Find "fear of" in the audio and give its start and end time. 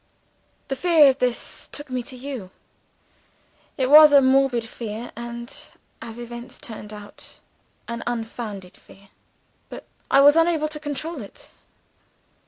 0.75-1.19